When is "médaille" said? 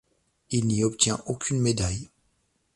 1.59-2.09